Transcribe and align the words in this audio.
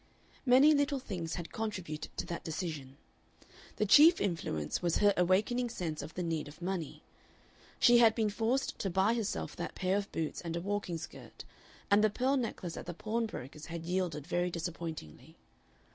Many 0.47 0.73
little 0.73 0.97
things 0.97 1.35
had 1.35 1.51
contributed 1.53 2.09
to 2.17 2.25
that 2.25 2.43
decision. 2.43 2.97
The 3.75 3.85
chief 3.85 4.19
influence 4.19 4.81
was 4.81 4.97
her 4.97 5.13
awakening 5.15 5.69
sense 5.69 6.01
of 6.01 6.15
the 6.15 6.23
need 6.23 6.47
of 6.47 6.59
money. 6.59 7.03
She 7.79 7.99
had 7.99 8.15
been 8.15 8.31
forced 8.31 8.79
to 8.79 8.89
buy 8.89 9.13
herself 9.13 9.55
that 9.57 9.75
pair 9.75 9.95
of 9.97 10.11
boots 10.11 10.41
and 10.41 10.55
a 10.55 10.59
walking 10.59 10.97
skirt, 10.97 11.43
and 11.91 12.03
the 12.03 12.09
pearl 12.09 12.35
necklace 12.35 12.77
at 12.77 12.87
the 12.87 12.95
pawnbrokers' 12.95 13.67
had 13.67 13.85
yielded 13.85 14.25
very 14.25 14.49
disappointingly. 14.49 15.35